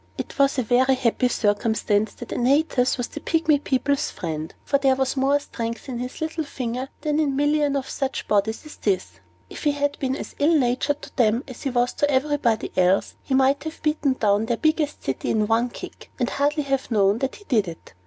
[0.17, 5.15] It was a happy circumstance that Antaeus was the Pygmy people's friend; for there was
[5.15, 9.19] more strength in his little finger than in ten million of such bodies as this.
[9.47, 13.13] If he had been as ill natured to them as he was to everybody else,
[13.21, 17.19] he might have beaten down their biggest city at one kick, and hardly have known
[17.19, 17.93] that he did it.